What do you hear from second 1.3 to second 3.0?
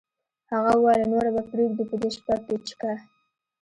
به پرېږدو په دې شپه پیچکه